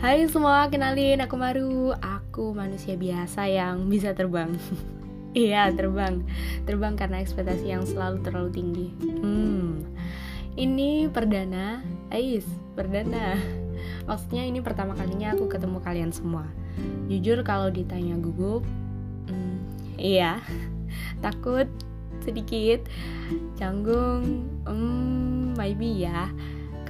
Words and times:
Hai 0.00 0.24
semua, 0.32 0.64
kenalin 0.72 1.20
aku 1.20 1.36
Maru. 1.36 1.92
Aku 2.00 2.56
manusia 2.56 2.96
biasa 2.96 3.44
yang 3.52 3.84
bisa 3.92 4.16
terbang. 4.16 4.48
Iya, 5.36 5.68
terbang. 5.76 6.24
Terbang 6.64 6.96
karena 6.96 7.20
ekspektasi 7.20 7.68
yang 7.68 7.84
selalu 7.84 8.24
terlalu 8.24 8.50
tinggi. 8.50 8.88
Hmm, 9.20 9.84
ini 10.56 11.06
perdana. 11.06 11.84
Ais, 12.08 12.48
perdana. 12.72 13.36
Maksudnya 14.08 14.48
ini 14.48 14.64
pertama 14.64 14.96
kalinya 14.96 15.36
aku 15.36 15.52
ketemu 15.52 15.84
kalian 15.84 16.10
semua. 16.16 16.48
Jujur 17.12 17.44
kalau 17.44 17.68
ditanya 17.68 18.16
gugup 18.16 18.64
hmm, 19.28 19.56
Iya, 20.00 20.40
takut 21.24 21.68
sedikit 22.24 22.88
Canggung, 23.60 24.48
hmm, 24.64 25.60
maybe 25.60 26.08
ya 26.08 26.32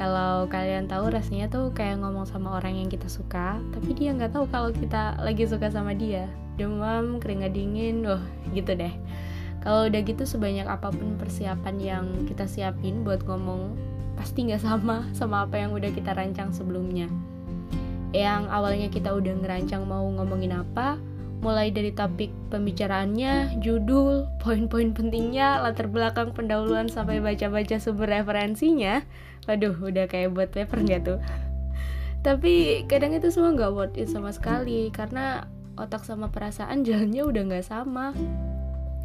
kalau 0.00 0.48
kalian 0.48 0.88
tahu 0.88 1.12
rasanya 1.12 1.52
tuh 1.52 1.76
kayak 1.76 2.00
ngomong 2.00 2.24
sama 2.24 2.56
orang 2.56 2.72
yang 2.72 2.88
kita 2.88 3.04
suka 3.04 3.60
tapi 3.68 3.92
dia 3.92 4.16
nggak 4.16 4.32
tahu 4.32 4.48
kalau 4.48 4.72
kita 4.72 5.20
lagi 5.20 5.44
suka 5.44 5.68
sama 5.68 5.92
dia. 5.92 6.24
Demam 6.56 7.20
keringat 7.20 7.52
dingin 7.52 8.08
wah 8.08 8.24
gitu 8.56 8.72
deh. 8.72 8.96
Kalau 9.60 9.92
udah 9.92 10.00
gitu 10.00 10.24
sebanyak 10.24 10.64
apa 10.64 10.88
pun 10.88 11.20
persiapan 11.20 11.76
yang 11.76 12.04
kita 12.24 12.48
siapin 12.48 13.04
buat 13.04 13.20
ngomong 13.28 13.76
pasti 14.16 14.48
nggak 14.48 14.64
sama 14.64 15.04
sama 15.12 15.44
apa 15.44 15.60
yang 15.60 15.76
udah 15.76 15.92
kita 15.92 16.16
rancang 16.16 16.48
sebelumnya. 16.48 17.04
Yang 18.16 18.48
awalnya 18.48 18.88
kita 18.88 19.12
udah 19.12 19.36
ngerancang 19.36 19.84
mau 19.84 20.08
ngomongin 20.08 20.64
apa 20.64 20.96
mulai 21.40 21.72
dari 21.72 21.90
topik 21.92 22.28
pembicaraannya, 22.52 23.60
judul, 23.64 24.28
poin-poin 24.44 24.92
pentingnya, 24.92 25.64
latar 25.64 25.88
belakang 25.88 26.36
pendahuluan 26.36 26.92
sampai 26.92 27.20
baca-baca 27.20 27.80
sumber 27.80 28.12
referensinya. 28.12 29.00
Waduh, 29.48 29.76
udah 29.80 30.04
kayak 30.04 30.36
buat 30.36 30.52
paper 30.52 30.84
nggak 30.84 31.02
tuh? 31.08 31.20
Tapi 32.20 32.84
kadang 32.84 33.16
itu 33.16 33.32
semua 33.32 33.56
nggak 33.56 33.72
worth 33.72 33.96
it 33.96 34.12
sama 34.12 34.28
sekali 34.36 34.92
karena 34.92 35.48
otak 35.80 36.04
sama 36.04 36.28
perasaan 36.28 36.84
jalannya 36.84 37.24
udah 37.24 37.42
nggak 37.48 37.66
sama. 37.66 38.12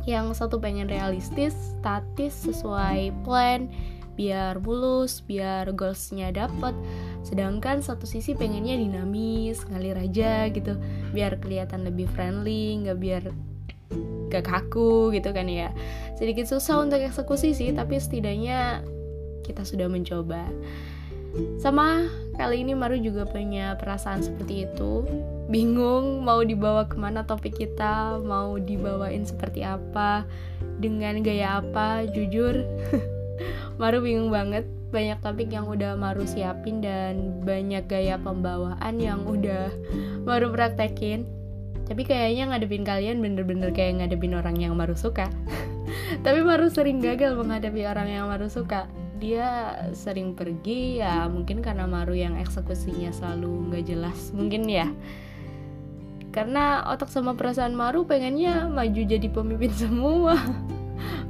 Yang 0.04 0.38
satu 0.38 0.60
pengen 0.60 0.92
realistis, 0.92 1.56
statis, 1.80 2.36
sesuai 2.36 3.16
plan, 3.24 3.72
biar 4.16 4.64
mulus, 4.64 5.22
biar 5.22 5.72
goalsnya 5.76 6.32
dapet. 6.32 6.74
Sedangkan 7.22 7.84
satu 7.84 8.08
sisi 8.08 8.34
pengennya 8.34 8.80
dinamis 8.80 9.64
ngalir 9.68 10.00
aja 10.00 10.48
gitu. 10.50 10.80
Biar 11.12 11.38
kelihatan 11.40 11.84
lebih 11.84 12.08
friendly 12.12 12.80
nggak 12.84 12.98
biar 13.00 13.24
gak 14.32 14.46
kaku 14.48 15.14
gitu 15.14 15.32
kan 15.32 15.48
ya. 15.48 15.70
Sedikit 16.18 16.50
susah 16.50 16.82
untuk 16.82 17.00
eksekusi 17.00 17.54
sih 17.54 17.70
tapi 17.72 18.02
setidaknya 18.02 18.82
kita 19.46 19.62
sudah 19.62 19.88
mencoba. 19.88 20.50
Sama 21.60 22.08
kali 22.40 22.64
ini 22.64 22.72
Maru 22.72 22.96
juga 23.00 23.28
punya 23.28 23.76
perasaan 23.76 24.24
seperti 24.24 24.68
itu. 24.68 25.04
Bingung 25.52 26.24
mau 26.24 26.42
dibawa 26.42 26.88
ke 26.88 26.96
mana 26.98 27.28
topik 27.28 27.60
kita 27.60 28.18
mau 28.24 28.56
dibawain 28.58 29.28
seperti 29.28 29.62
apa 29.62 30.26
dengan 30.80 31.22
gaya 31.24 31.64
apa 31.64 32.08
jujur 32.12 32.66
Maru 33.76 34.00
bingung 34.00 34.32
banget. 34.32 34.64
Banyak 34.94 35.20
topik 35.20 35.52
yang 35.52 35.68
udah 35.68 36.00
Maru 36.00 36.24
siapin 36.24 36.80
dan 36.80 37.44
banyak 37.44 37.84
gaya 37.92 38.16
pembawaan 38.16 38.96
yang 38.96 39.28
udah 39.28 39.68
Maru 40.24 40.56
praktekin. 40.56 41.28
Tapi 41.86 42.02
kayaknya 42.08 42.50
ngadepin 42.50 42.88
kalian 42.88 43.22
bener-bener 43.22 43.70
kayak 43.76 44.02
ngadepin 44.02 44.34
orang 44.34 44.56
yang 44.58 44.74
Maru 44.74 44.96
suka. 44.96 45.28
Tapi 46.26 46.40
Maru 46.42 46.72
sering 46.72 47.04
gagal 47.04 47.36
menghadapi 47.36 47.84
orang 47.84 48.08
yang 48.08 48.26
Maru 48.32 48.48
suka. 48.48 48.88
Dia 49.20 49.80
sering 49.96 50.36
pergi 50.36 51.04
ya 51.04 51.28
mungkin 51.28 51.60
karena 51.60 51.84
Maru 51.88 52.16
yang 52.16 52.40
eksekusinya 52.40 53.12
selalu 53.12 53.72
nggak 53.72 53.84
jelas 53.86 54.32
mungkin 54.32 54.66
ya. 54.72 54.88
Karena 56.32 56.88
otak 56.92 57.12
sama 57.12 57.36
perasaan 57.36 57.76
Maru 57.76 58.08
pengennya 58.08 58.72
maju 58.72 59.02
jadi 59.04 59.28
pemimpin 59.28 59.72
semua 59.84 60.40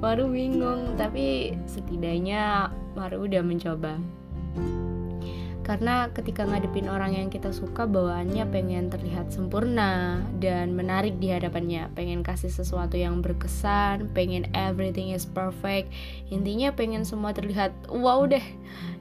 Maru 0.03 0.27
bingung 0.27 0.99
tapi 0.99 1.55
setidaknya 1.65 2.69
Maru 2.95 3.27
udah 3.27 3.43
mencoba. 3.43 3.99
Karena 5.65 6.13
ketika 6.13 6.45
ngadepin 6.45 6.85
orang 6.85 7.17
yang 7.17 7.33
kita 7.33 7.49
suka 7.49 7.89
bawaannya 7.89 8.45
pengen 8.53 8.93
terlihat 8.93 9.33
sempurna 9.33 10.21
dan 10.37 10.77
menarik 10.77 11.17
di 11.17 11.33
hadapannya. 11.33 11.89
Pengen 11.97 12.21
kasih 12.21 12.53
sesuatu 12.53 13.01
yang 13.01 13.25
berkesan 13.25 14.13
pengen 14.13 14.45
everything 14.53 15.09
is 15.09 15.25
perfect. 15.25 15.89
Intinya 16.29 16.69
pengen 16.69 17.01
semua 17.01 17.33
terlihat 17.33 17.73
wow 17.89 18.29
deh. 18.29 18.45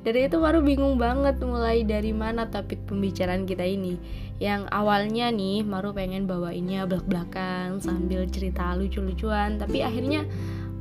Dari 0.09 0.25
itu 0.25 0.41
Maru 0.41 0.65
bingung 0.65 0.97
banget 0.97 1.37
mulai 1.45 1.85
dari 1.85 2.17
mana 2.17 2.49
topik 2.49 2.81
pembicaraan 2.89 3.45
kita 3.45 3.69
ini. 3.69 4.01
Yang 4.41 4.65
awalnya 4.73 5.29
nih 5.29 5.69
Maru 5.69 5.93
pengen 5.93 6.25
bawainnya 6.25 6.89
belak-belakan 6.89 7.85
sambil 7.85 8.25
cerita 8.33 8.73
lucu-lucuan 8.73 9.61
tapi 9.61 9.85
akhirnya 9.85 10.25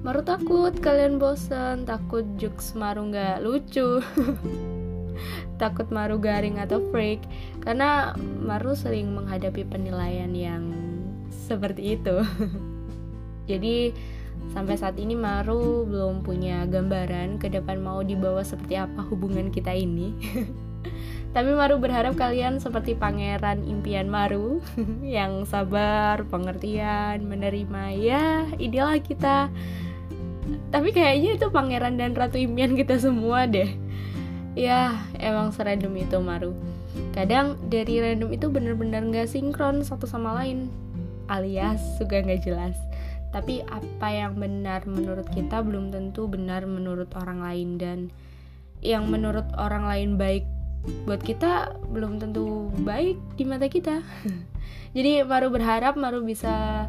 Maru 0.04 0.20
takut 0.20 0.76
kalian 0.84 1.16
bosan, 1.16 1.88
takut 1.88 2.28
jokes 2.36 2.76
Maru 2.76 3.08
nggak 3.08 3.40
lucu, 3.40 4.04
takut 5.64 5.88
Maru 5.96 6.20
garing 6.20 6.60
atau 6.60 6.84
freak, 6.92 7.24
karena 7.64 8.12
Maru 8.20 8.76
sering 8.76 9.16
menghadapi 9.16 9.64
penilaian 9.64 10.28
yang 10.36 10.76
seperti 11.32 11.96
itu. 11.96 12.20
Jadi 13.50 13.96
sampai 14.52 14.76
saat 14.76 15.00
ini 15.00 15.16
Maru 15.16 15.88
belum 15.88 16.28
punya 16.28 16.68
gambaran 16.68 17.40
ke 17.40 17.48
depan 17.48 17.80
mau 17.80 18.04
dibawa 18.04 18.44
seperti 18.44 18.76
apa 18.76 19.08
hubungan 19.08 19.56
kita 19.56 19.72
ini. 19.72 20.12
Tapi 21.34 21.50
Maru 21.56 21.80
berharap 21.80 22.20
kalian 22.20 22.60
seperti 22.60 23.00
pangeran 23.00 23.64
impian 23.64 24.12
Maru 24.12 24.60
yang 25.00 25.48
sabar, 25.48 26.28
pengertian, 26.28 27.24
menerima 27.24 27.84
ya, 27.96 28.52
inilah 28.60 29.00
kita 29.00 29.48
tapi 30.70 30.90
kayaknya 30.92 31.38
itu 31.38 31.48
pangeran 31.54 31.96
dan 31.96 32.18
ratu 32.18 32.40
impian 32.42 32.74
kita 32.74 33.00
semua 33.00 33.46
deh. 33.46 33.70
Ya 34.54 35.02
emang 35.18 35.50
serandom 35.50 35.94
itu 35.98 36.18
Maru. 36.22 36.54
Kadang 37.14 37.58
dari 37.70 37.98
random 38.02 38.30
itu 38.34 38.50
bener-bener 38.54 39.02
gak 39.10 39.30
sinkron 39.34 39.82
satu 39.82 40.06
sama 40.06 40.38
lain. 40.38 40.70
Alias 41.26 41.82
suka 41.98 42.22
gak 42.22 42.46
jelas. 42.46 42.78
Tapi 43.34 43.66
apa 43.66 44.14
yang 44.14 44.38
benar 44.38 44.86
menurut 44.86 45.26
kita 45.34 45.66
belum 45.66 45.90
tentu 45.90 46.30
benar 46.30 46.70
menurut 46.70 47.10
orang 47.18 47.42
lain. 47.42 47.70
Dan 47.82 48.00
yang 48.86 49.10
menurut 49.10 49.46
orang 49.58 49.90
lain 49.90 50.10
baik 50.22 50.46
buat 51.08 51.24
kita 51.24 51.80
belum 51.90 52.22
tentu 52.22 52.70
baik 52.86 53.18
di 53.34 53.44
mata 53.50 53.66
kita. 53.66 54.06
Jadi 54.96 55.26
Maru 55.26 55.50
berharap 55.50 55.98
Maru 55.98 56.22
bisa 56.22 56.86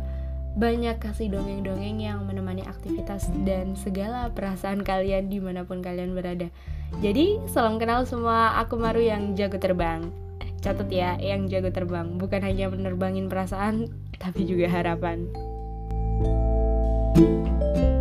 banyak 0.55 1.03
kasih 1.03 1.35
dongeng-dongeng 1.35 1.99
yang 1.99 2.23
menemani 2.23 2.63
aktivitas 2.63 3.27
dan 3.43 3.75
segala 3.75 4.31
perasaan 4.31 4.87
kalian 4.87 5.27
di 5.27 5.43
mana 5.43 5.67
pun 5.67 5.83
kalian 5.83 6.15
berada. 6.15 6.47
Jadi, 7.03 7.43
salam 7.51 7.83
kenal 7.83 8.07
semua 8.07 8.55
aku 8.63 8.79
Maru 8.79 9.03
yang 9.03 9.35
jago 9.35 9.59
terbang. 9.59 10.15
Catat 10.63 10.89
ya, 10.89 11.19
yang 11.19 11.51
jago 11.51 11.75
terbang 11.75 12.17
bukan 12.17 12.41
hanya 12.41 12.71
menerbangin 12.71 13.27
perasaan, 13.27 13.91
tapi 14.17 14.47
juga 14.47 14.71
harapan. 14.71 15.27
thank 17.15 17.79
you 17.79 17.94